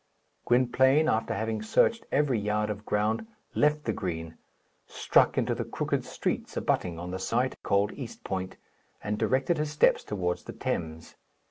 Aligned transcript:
Gwynplaine, 0.45 1.07
after 1.07 1.35
having 1.35 1.61
searched 1.61 2.07
every 2.11 2.39
yard 2.39 2.71
of 2.71 2.87
ground, 2.87 3.27
left 3.53 3.83
the 3.83 3.93
green, 3.93 4.35
struck 4.87 5.37
into 5.37 5.53
the 5.53 5.63
crooked 5.63 6.03
streets 6.05 6.57
abutting 6.57 6.97
on 6.97 7.11
the 7.11 7.19
site 7.19 7.53
called 7.61 7.91
East 7.91 8.23
Point, 8.23 8.57
and 9.03 9.19
directed 9.19 9.59
his 9.59 9.69
steps 9.69 10.03
towards 10.03 10.45
the 10.45 10.53
Thames. 10.53 11.17